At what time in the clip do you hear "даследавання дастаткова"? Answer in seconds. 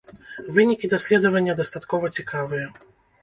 0.93-2.11